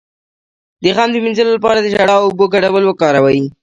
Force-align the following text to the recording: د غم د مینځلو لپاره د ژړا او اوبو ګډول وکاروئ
د 0.83 0.85
غم 0.95 1.09
د 1.13 1.17
مینځلو 1.23 1.55
لپاره 1.57 1.79
د 1.81 1.85
ژړا 1.93 2.15
او 2.19 2.25
اوبو 2.27 2.45
ګډول 2.53 2.83
وکاروئ 2.85 3.41